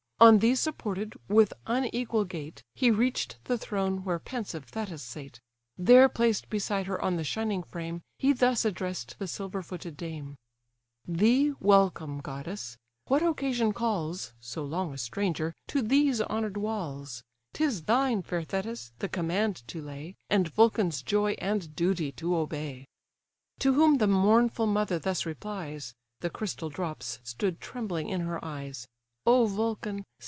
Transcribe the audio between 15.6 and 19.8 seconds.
to these honour'd walls? 'Tis thine, fair Thetis, the command